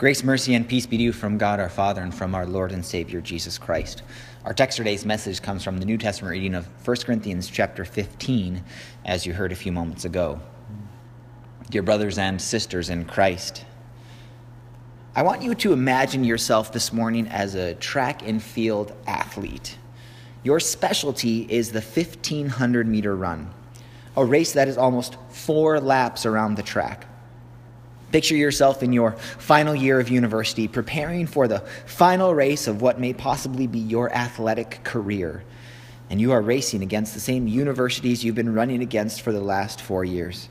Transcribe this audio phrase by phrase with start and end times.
[0.00, 2.72] Grace, mercy, and peace be to you from God our Father and from our Lord
[2.72, 4.00] and Savior Jesus Christ.
[4.46, 8.64] Our text today's message comes from the New Testament reading of 1 Corinthians chapter 15,
[9.04, 10.40] as you heard a few moments ago.
[11.68, 13.66] Dear brothers and sisters in Christ,
[15.14, 19.76] I want you to imagine yourself this morning as a track and field athlete.
[20.42, 23.52] Your specialty is the 1500 meter run,
[24.16, 27.06] a race that is almost four laps around the track.
[28.12, 32.98] Picture yourself in your final year of university, preparing for the final race of what
[32.98, 35.44] may possibly be your athletic career.
[36.10, 39.80] And you are racing against the same universities you've been running against for the last
[39.80, 40.48] four years.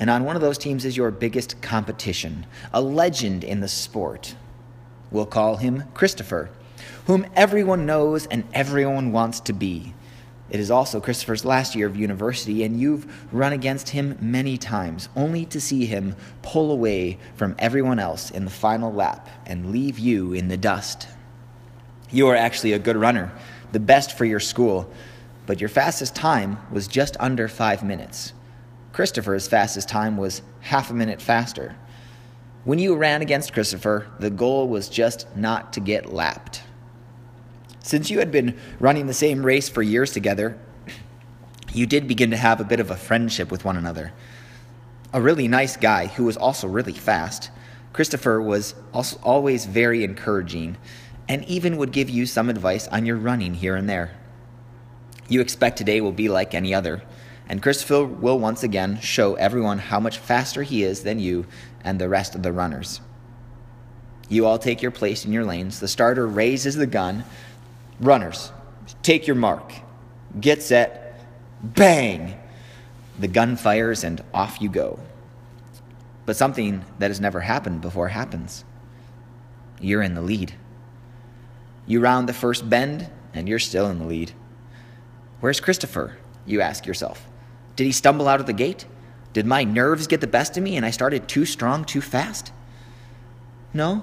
[0.00, 4.34] And on one of those teams is your biggest competition, a legend in the sport.
[5.12, 6.50] We'll call him Christopher,
[7.06, 9.94] whom everyone knows and everyone wants to be.
[10.50, 15.08] It is also Christopher's last year of university, and you've run against him many times,
[15.14, 19.98] only to see him pull away from everyone else in the final lap and leave
[19.98, 21.06] you in the dust.
[22.10, 23.32] You are actually a good runner,
[23.70, 24.92] the best for your school,
[25.46, 28.32] but your fastest time was just under five minutes.
[28.92, 31.76] Christopher's fastest time was half a minute faster.
[32.64, 36.62] When you ran against Christopher, the goal was just not to get lapped.
[37.82, 40.58] Since you had been running the same race for years together,
[41.72, 44.12] you did begin to have a bit of a friendship with one another.
[45.12, 47.50] A really nice guy who was also really fast,
[47.92, 48.74] Christopher was
[49.22, 50.76] always very encouraging
[51.28, 54.16] and even would give you some advice on your running here and there.
[55.28, 57.02] You expect today will be like any other,
[57.48, 61.46] and Christopher will once again show everyone how much faster he is than you
[61.82, 63.00] and the rest of the runners.
[64.28, 65.80] You all take your place in your lanes.
[65.80, 67.24] The starter raises the gun,
[68.00, 68.50] Runners,
[69.02, 69.72] take your mark.
[70.40, 71.20] Get set.
[71.62, 72.38] Bang!
[73.18, 74.98] The gun fires and off you go.
[76.24, 78.64] But something that has never happened before happens.
[79.80, 80.54] You're in the lead.
[81.86, 84.32] You round the first bend, and you're still in the lead.
[85.40, 86.16] Where's Christopher?
[86.46, 87.26] You ask yourself.
[87.76, 88.86] Did he stumble out of the gate?
[89.32, 92.52] Did my nerves get the best of me and I started too strong too fast?
[93.72, 94.02] No,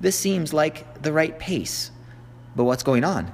[0.00, 1.90] this seems like the right pace.
[2.56, 3.32] But what's going on?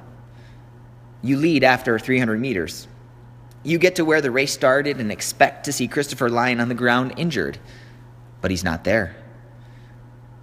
[1.23, 2.89] You lead after 300 meters.
[3.63, 6.75] You get to where the race started and expect to see Christopher lying on the
[6.75, 7.59] ground injured,
[8.41, 9.17] but he's not there.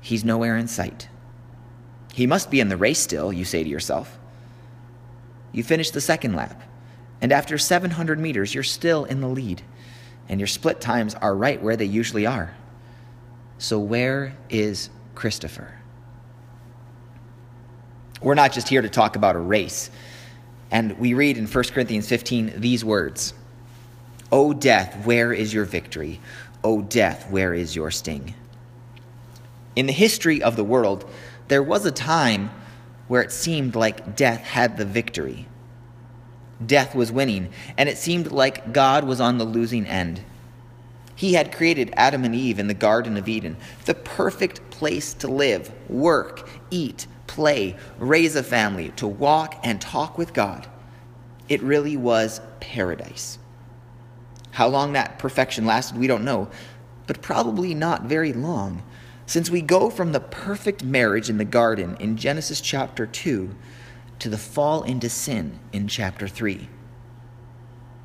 [0.02, 1.10] He's nowhere in sight.
[2.14, 4.18] He must be in the race still, you say to yourself.
[5.52, 6.62] You finish the second lap,
[7.22, 9.64] and after 700 meters, you're still in the lead,
[10.30, 12.56] and your split times are right where they usually are.
[13.58, 15.74] So, where is Christopher?
[18.22, 19.90] We're not just here to talk about a race.
[20.72, 23.34] And we read in 1 Corinthians 15 these words
[24.32, 26.20] O death, where is your victory?
[26.64, 28.34] O death, where is your sting?
[29.76, 31.10] In the history of the world,
[31.48, 32.50] there was a time
[33.08, 35.48] where it seemed like death had the victory.
[36.66, 40.22] Death was winning, and it seemed like God was on the losing end.
[41.16, 45.28] He had created Adam and Eve in the Garden of Eden, the perfect place to
[45.28, 50.68] live, work, eat, play, raise a family, to walk and talk with God.
[51.50, 53.38] It really was paradise.
[54.52, 56.50] How long that perfection lasted, we don't know,
[57.06, 58.84] but probably not very long,
[59.26, 63.56] since we go from the perfect marriage in the garden in Genesis chapter 2
[64.20, 66.68] to the fall into sin in chapter 3.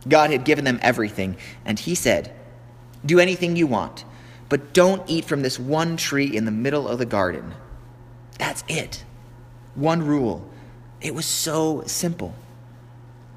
[0.08, 2.32] God had given them everything, and He said,
[3.06, 4.04] Do anything you want,
[4.48, 7.54] but don't eat from this one tree in the middle of the garden.
[8.38, 9.04] That's it.
[9.74, 10.48] One rule.
[11.00, 12.34] It was so simple.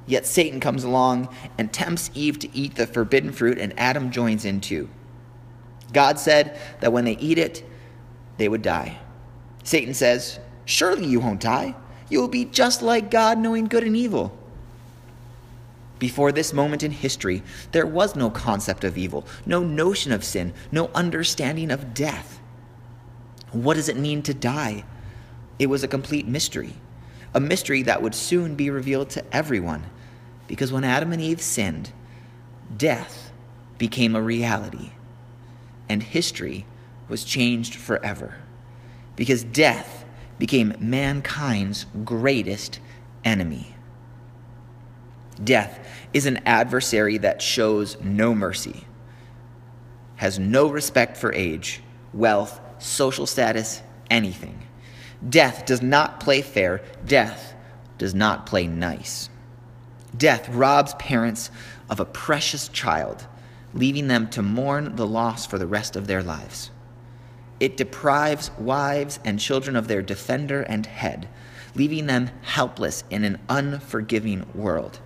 [0.07, 4.45] Yet Satan comes along and tempts Eve to eat the forbidden fruit, and Adam joins
[4.45, 4.89] in too.
[5.93, 7.63] God said that when they eat it,
[8.37, 8.99] they would die.
[9.63, 11.75] Satan says, Surely you won't die.
[12.09, 14.37] You will be just like God, knowing good and evil.
[15.97, 17.41] Before this moment in history,
[17.71, 22.39] there was no concept of evil, no notion of sin, no understanding of death.
[23.51, 24.83] What does it mean to die?
[25.57, 26.73] It was a complete mystery,
[27.33, 29.85] a mystery that would soon be revealed to everyone,
[30.47, 31.91] because when Adam and Eve sinned,
[32.75, 33.31] death
[33.77, 34.91] became a reality,
[35.87, 36.65] and history
[37.07, 38.35] was changed forever,
[39.15, 40.05] because death
[40.37, 42.79] became mankind's greatest
[43.23, 43.75] enemy.
[45.41, 45.79] Death
[46.13, 48.85] is an adversary that shows no mercy,
[50.17, 51.81] has no respect for age,
[52.13, 54.61] wealth, social status, anything.
[55.27, 56.81] Death does not play fair.
[57.05, 57.53] Death
[57.97, 59.29] does not play nice.
[60.17, 61.51] Death robs parents
[61.89, 63.25] of a precious child,
[63.73, 66.71] leaving them to mourn the loss for the rest of their lives.
[67.59, 71.27] It deprives wives and children of their defender and head,
[71.73, 74.99] leaving them helpless in an unforgiving world.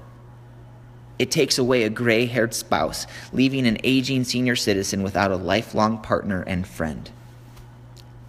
[1.18, 6.02] It takes away a gray haired spouse, leaving an aging senior citizen without a lifelong
[6.02, 7.12] partner and friend.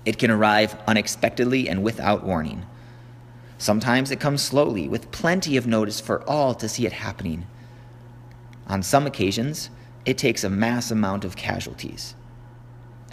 [0.05, 2.65] It can arrive unexpectedly and without warning.
[3.59, 7.47] Sometimes it comes slowly, with plenty of notice for all to see it happening.
[8.67, 9.69] On some occasions,
[10.07, 12.15] it takes a mass amount of casualties.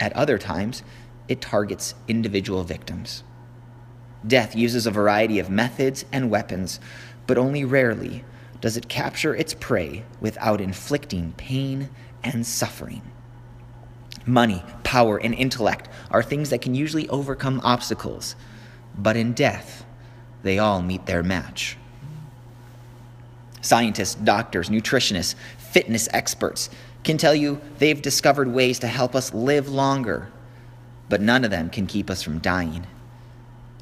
[0.00, 0.82] At other times,
[1.28, 3.24] it targets individual victims.
[4.26, 6.80] Death uses a variety of methods and weapons,
[7.26, 8.24] but only rarely
[8.60, 11.90] does it capture its prey without inflicting pain
[12.24, 13.02] and suffering.
[14.26, 18.34] Money, power, and intellect are things that can usually overcome obstacles,
[18.96, 19.84] but in death,
[20.42, 21.76] they all meet their match.
[23.60, 26.70] Scientists, doctors, nutritionists, fitness experts
[27.04, 30.32] can tell you they've discovered ways to help us live longer,
[31.10, 32.86] but none of them can keep us from dying.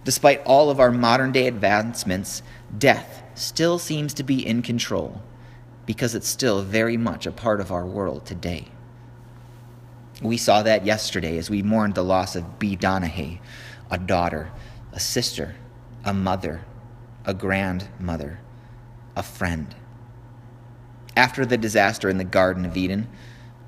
[0.02, 2.42] Despite all of our modern day advancements,
[2.76, 5.22] death still seems to be in control
[5.86, 8.66] because it's still very much a part of our world today.
[10.22, 12.74] We saw that yesterday as we mourned the loss of B.
[12.74, 13.38] Donahue,
[13.90, 14.50] a daughter,
[14.92, 15.54] a sister,
[16.04, 16.62] a mother,
[17.26, 18.40] a grandmother,
[19.14, 19.74] a friend.
[21.16, 23.08] After the disaster in the Garden of Eden,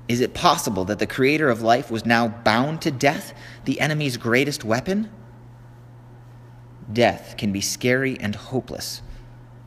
[0.07, 3.33] is it possible that the creator of life was now bound to death,
[3.65, 5.11] the enemy's greatest weapon?
[6.91, 9.03] Death can be scary and hopeless,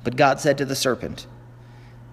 [0.03, 1.29] but God said to the serpent,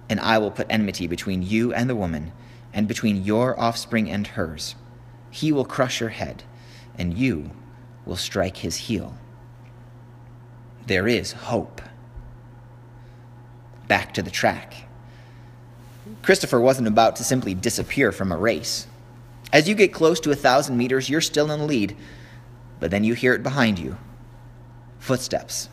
[0.09, 2.31] And I will put enmity between you and the woman,
[2.73, 4.75] and between your offspring and hers.
[5.31, 6.43] He will crush your head,
[6.97, 7.51] and you
[8.05, 9.15] will strike his heel
[10.89, 11.81] there is hope.
[13.87, 14.73] Back to the track.
[16.23, 18.87] Christopher wasn't about to simply disappear from a race.
[19.53, 21.95] As you get close to a thousand meters, you're still in the lead,
[22.79, 23.97] but then you hear it behind you
[24.97, 25.69] footsteps.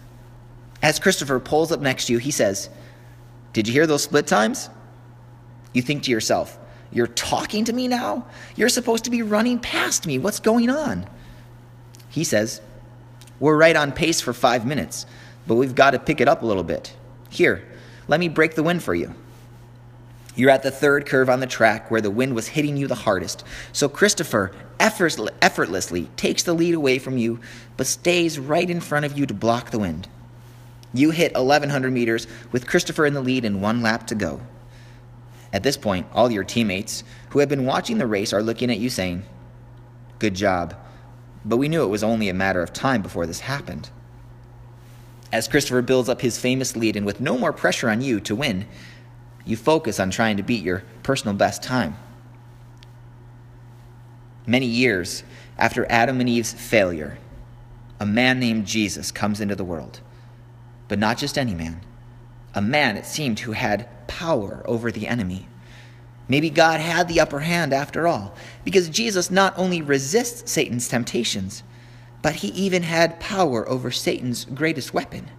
[0.83, 2.69] As Christopher pulls up next to you, he says,
[3.55, 4.69] Did you hear those split times?
[5.73, 6.59] You think to yourself,
[6.93, 8.27] You're talking to me now?
[8.55, 10.19] You're supposed to be running past me.
[10.19, 11.09] What's going on?
[12.09, 12.61] He says,
[13.39, 15.05] we're right on pace for five minutes,
[15.47, 16.95] but we've got to pick it up a little bit.
[17.29, 17.67] Here,
[18.09, 19.15] let me break the wind for you.
[20.35, 22.95] You're at the third curve on the track where the wind was hitting you the
[22.95, 23.43] hardest.
[23.73, 27.41] So Christopher effortlessly takes the lead away from you,
[27.77, 30.09] but stays right in front of you to block the wind.
[30.93, 34.41] You hit 1,100 meters with Christopher in the lead and one lap to go.
[35.53, 38.79] At this point, all your teammates who have been watching the race are looking at
[38.79, 39.25] you saying,
[40.19, 40.75] Good job
[41.47, 43.89] but we knew it was only a matter of time before this happened.
[45.33, 48.35] As Christopher builds up his famous lead, and with no more pressure on you to
[48.35, 48.67] win,
[49.45, 51.97] you focus on trying to beat your personal best time.
[54.45, 55.23] Many years
[55.57, 57.19] after Adam and Eve's failure,
[58.01, 60.01] a man named Jesus comes into the world.
[60.89, 61.81] But not just any man,
[62.55, 65.49] a man, it seemed, who had power over the enemy.
[66.29, 71.63] Maybe God had the upper hand after all, because Jesus not only resists Satan's temptations,
[72.23, 75.31] but he even had power over Satan's greatest weapon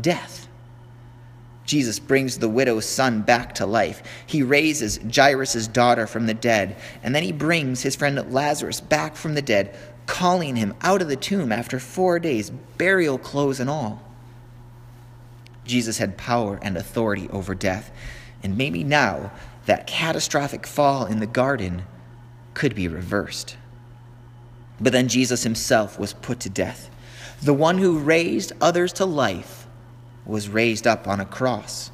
[0.00, 0.46] death.
[1.64, 4.02] Jesus brings the widow's son back to life.
[4.26, 9.14] He raises Jairus' daughter from the dead, and then he brings his friend Lazarus back
[9.14, 13.70] from the dead, calling him out of the tomb after four days, burial clothes and
[13.70, 14.02] all.
[15.70, 17.90] Jesus had power and authority over death,
[18.42, 19.32] and maybe now
[19.66, 21.84] that catastrophic fall in the garden
[22.54, 23.56] could be reversed.
[24.80, 26.90] But then Jesus himself was put to death.
[27.42, 29.66] The one who raised others to life
[30.26, 31.90] was raised up on a cross.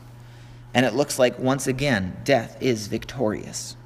[0.72, 3.76] And it looks like once again, death is victorious.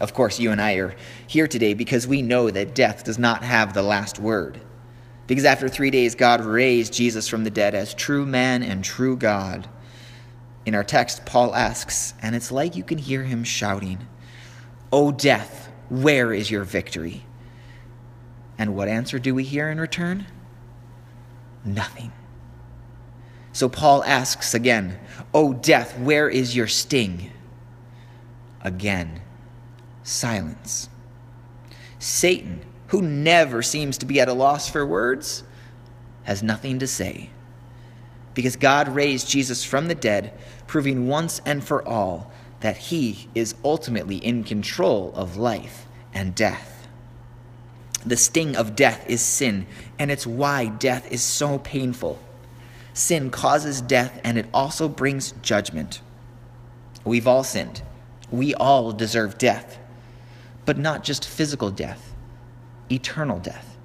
[0.00, 0.96] Of course, you and I are
[1.26, 4.60] here today because we know that death does not have the last word.
[5.32, 9.16] Because after three days, God raised Jesus from the dead as true man and true
[9.16, 9.66] God.
[10.66, 14.06] In our text, Paul asks, and it's like you can hear him shouting,
[14.92, 17.24] O death, where is your victory?
[18.58, 20.26] And what answer do we hear in return?
[21.64, 22.12] Nothing.
[23.54, 24.98] So Paul asks again,
[25.32, 27.30] O death, where is your sting?
[28.60, 29.22] Again,
[30.02, 30.90] silence.
[31.98, 35.44] Satan, who never seems to be at a loss for words,
[36.24, 37.30] has nothing to say
[38.34, 40.32] because God raised Jesus from the dead,
[40.66, 46.88] proving once and for all that he is ultimately in control of life and death.
[48.06, 49.66] The sting of death is sin,
[49.98, 52.18] and it's why death is so painful.
[52.94, 56.00] Sin causes death, and it also brings judgment.
[57.04, 57.82] We've all sinned.
[58.30, 59.78] We all deserve death.
[60.64, 62.11] but not just physical death,
[62.92, 63.76] eternal death.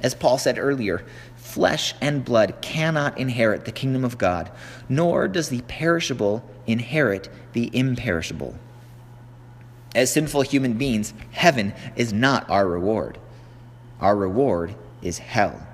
[0.00, 1.04] As Paul said earlier,
[1.36, 4.50] flesh and blood cannot inherit the kingdom of God,
[4.88, 8.56] nor does the perishable inherit the imperishable.
[9.94, 13.18] As sinful human beings, heaven is not our reward.
[14.00, 15.66] Our reward is hell.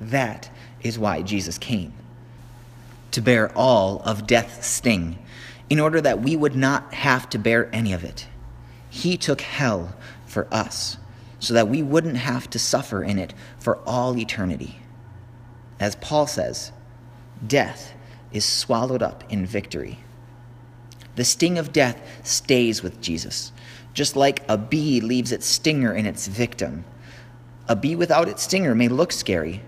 [0.00, 0.50] That
[0.82, 1.92] is why Jesus came
[3.10, 5.18] to bear all of death's sting,
[5.68, 8.26] in order that we would not have to bear any of it.
[8.88, 9.94] He took hell
[10.26, 10.96] for us,
[11.40, 14.78] so that we wouldn't have to suffer in it for all eternity.
[15.80, 16.70] As Paul says,
[17.44, 17.94] death
[18.30, 19.98] is swallowed up in victory.
[21.16, 23.52] The sting of death stays with Jesus,
[23.94, 26.84] just like a bee leaves its stinger in its victim.
[27.68, 29.62] A bee without its stinger may look scary,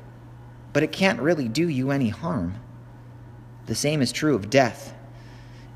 [0.73, 2.55] but it can't really do you any harm.
[3.67, 4.95] The same is true of death.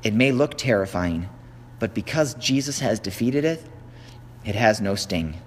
[0.03, 1.29] It may look terrifying,
[1.79, 3.63] but because Jesus has defeated it,
[4.45, 5.41] it has no sting,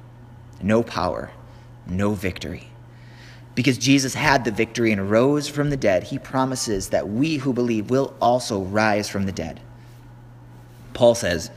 [0.62, 1.30] no power,
[1.86, 2.68] no victory.
[3.54, 7.52] Because Jesus had the victory and rose from the dead, he promises that we who
[7.52, 9.60] believe will also rise from the dead.
[10.94, 11.50] Paul says,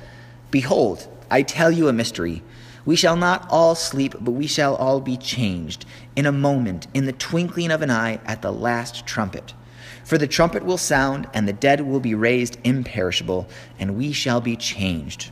[0.52, 2.44] Behold, I tell you a mystery.
[2.86, 7.06] We shall not all sleep, but we shall all be changed in a moment, in
[7.06, 9.54] the twinkling of an eye, at the last trumpet.
[10.04, 13.48] For the trumpet will sound, and the dead will be raised imperishable,
[13.80, 15.32] and we shall be changed.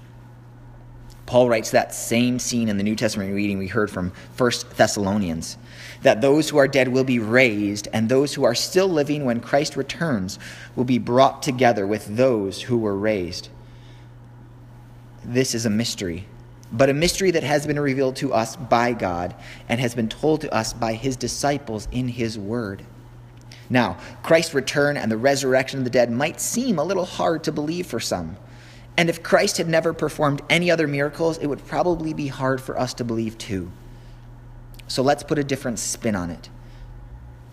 [1.32, 5.58] Paul writes that same scene in the New Testament reading we heard from 1 Thessalonians
[6.02, 9.40] that those who are dead will be raised, and those who are still living when
[9.40, 10.40] Christ returns
[10.76, 13.48] will be brought together with those who were raised.
[15.24, 16.28] This is a mystery,
[16.70, 19.34] but a mystery that has been revealed to us by God
[19.70, 22.84] and has been told to us by his disciples in his word.
[23.70, 27.54] Now, Christ's return and the resurrection of the dead might seem a little hard to
[27.54, 28.36] believe for some.
[28.98, 32.78] And if Christ had never performed any other miracles, it would probably be hard for
[32.78, 33.72] us to believe too.
[34.88, 36.50] So let's put a different spin on it.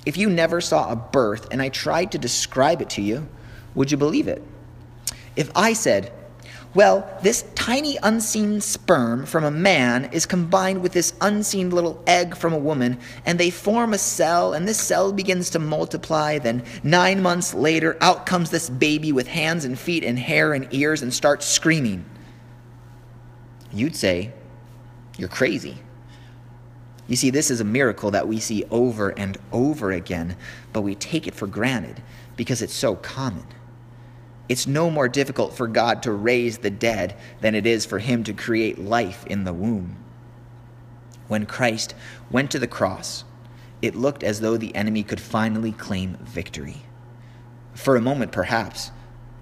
[0.05, 3.29] If you never saw a birth and I tried to describe it to you,
[3.75, 4.43] would you believe it?
[5.37, 6.13] If I said,
[6.79, 12.37] well, this tiny unseen sperm from a man is combined with this unseen little egg
[12.37, 16.39] from a woman, and they form a cell, and this cell begins to multiply.
[16.39, 20.73] Then, nine months later, out comes this baby with hands and feet and hair and
[20.73, 22.05] ears and starts screaming.
[23.73, 24.33] You'd say,
[25.17, 25.79] You're crazy.
[27.09, 30.37] You see, this is a miracle that we see over and over again,
[30.73, 32.01] but we take it for granted
[32.37, 33.49] because it's so common.
[34.49, 38.25] It's no more difficult for God to raise the dead than it is for him
[38.25, 39.97] to create life in the womb.
[41.29, 41.95] When Christ
[42.31, 43.25] went to the cross,
[43.83, 46.83] it looked as though the enemy could finally claim victory.
[47.75, 48.91] For a moment, perhaps,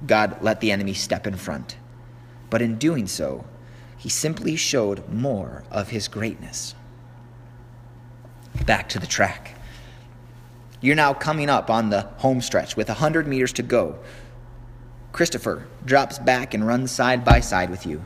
[0.05, 1.77] God let the enemy step in front.
[2.51, 3.45] But in doing so,
[3.97, 6.75] he simply showed more of his greatness.
[8.67, 9.59] Back to the track.
[10.81, 13.99] You're now coming up on the home stretch with 100 meters to go
[15.13, 18.05] Christopher drops back and runs side by side with you.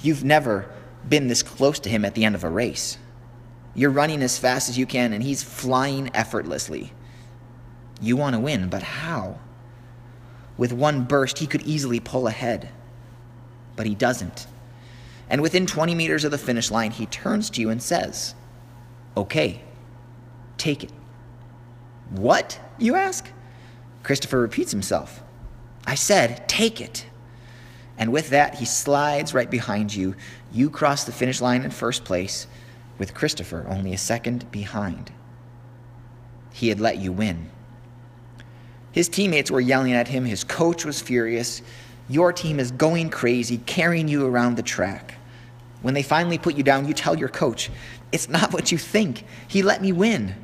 [0.00, 0.70] You've never
[1.08, 2.98] been this close to him at the end of a race.
[3.74, 6.92] You're running as fast as you can, and he's flying effortlessly.
[8.00, 9.38] You want to win, but how?
[10.56, 12.70] With one burst, he could easily pull ahead,
[13.76, 14.46] but he doesn't.
[15.30, 18.34] And within 20 meters of the finish line, he turns to you and says,
[19.16, 19.62] Okay,
[20.56, 20.92] take it.
[22.10, 22.58] What?
[22.78, 23.30] You ask?
[24.02, 25.22] Christopher repeats himself.
[25.88, 27.06] I said, take it.
[27.96, 30.16] And with that, he slides right behind you.
[30.52, 32.46] You cross the finish line in first place,
[32.98, 35.10] with Christopher only a second behind.
[36.52, 37.48] He had let you win.
[38.92, 40.26] His teammates were yelling at him.
[40.26, 41.62] His coach was furious.
[42.06, 45.14] Your team is going crazy, carrying you around the track.
[45.80, 47.70] When they finally put you down, you tell your coach,
[48.12, 49.24] It's not what you think.
[49.46, 50.34] He let me win.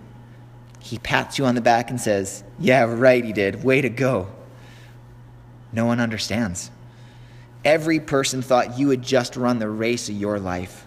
[0.81, 3.63] He pats you on the back and says, Yeah, right, he did.
[3.63, 4.31] Way to go.
[5.75, 6.71] No one understands.
[7.65, 10.87] Every person thought you had just run the race of your life.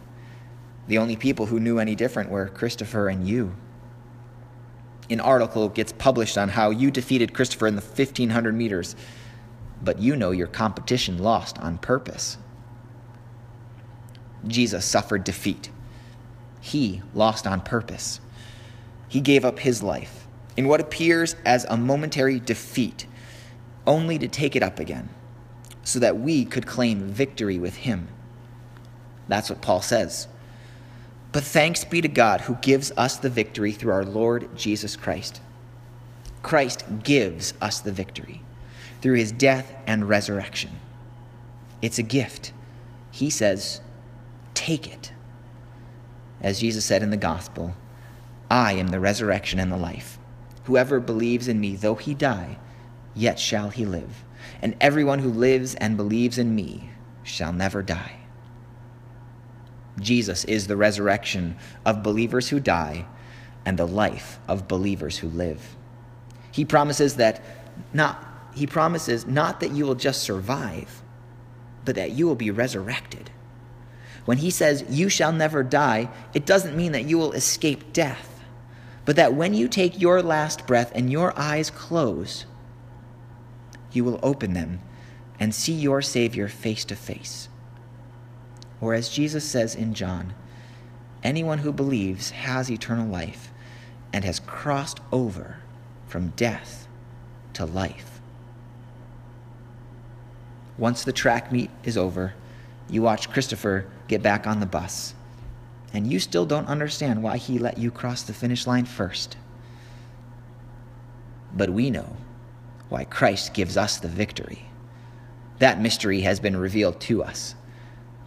[0.88, 3.54] The only people who knew any different were Christopher and you.
[5.10, 8.96] An article gets published on how you defeated Christopher in the 1500 meters,
[9.84, 12.38] but you know your competition lost on purpose.
[14.46, 15.70] Jesus suffered defeat.
[16.62, 18.22] He lost on purpose.
[19.10, 23.06] He gave up his life in what appears as a momentary defeat
[23.88, 25.10] only to take it up again,
[25.84, 28.10] so that we could claim victory with him.
[29.28, 30.28] That's what Paul says.
[31.32, 35.42] But thanks be to God who gives us the victory through our Lord Jesus Christ.
[36.44, 38.42] Christ gives us the victory
[39.02, 40.72] through his death and resurrection.
[41.82, 42.54] It's a gift.
[43.12, 43.82] He says,
[44.54, 45.12] take it.
[46.42, 47.76] As Jesus said in the gospel,
[48.50, 50.18] I am the resurrection and the life.
[50.64, 52.58] Whoever believes in me, though he die,
[53.18, 54.24] yet shall he live.
[54.62, 56.92] And everyone who lives and believes in me
[57.24, 58.18] shall never die.
[60.00, 63.06] Jesus is the resurrection of believers who die
[63.66, 65.76] and the life of believers who live.
[66.52, 67.44] He promises that
[67.94, 68.24] not
[68.56, 71.04] he promises not that you will just survive,
[71.86, 73.30] but that you will be resurrected.
[74.26, 78.44] When he says you shall never die, it doesn't mean that you will escape death,
[79.06, 82.46] but that when you take your last breath and your eyes close,
[83.92, 84.80] you will open them
[85.40, 87.50] and see your Savior face to face.
[88.82, 90.34] Or as Jesus says in John,
[91.24, 93.52] anyone who believes has eternal life
[94.14, 95.58] and has crossed over
[96.08, 96.88] from death
[97.54, 98.20] to life.
[100.78, 102.34] Once the track meet is over,
[102.90, 105.14] you watch Christopher get back on the bus,
[105.92, 109.38] and you still don't understand why he let you cross the finish line first.
[111.54, 112.16] But we know
[112.90, 114.70] why Christ gives us the victory.
[115.60, 117.56] That mystery has been revealed to us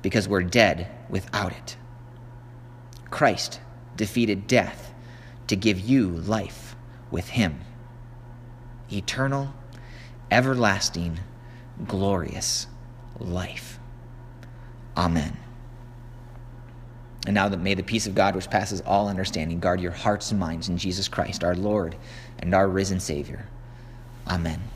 [0.02, 1.76] because we're dead without it.
[3.10, 3.60] Christ
[3.96, 4.92] defeated death
[5.46, 6.76] to give you life
[7.10, 7.60] with him
[8.92, 9.54] eternal,
[10.30, 11.20] everlasting,
[11.86, 12.66] glorious
[13.18, 13.78] life.
[14.96, 15.36] Amen.
[17.26, 20.30] And now that may the peace of God, which passes all understanding, guard your hearts
[20.30, 21.96] and minds in Jesus Christ, our Lord
[22.38, 23.46] and our risen Savior.
[24.30, 24.69] Amen.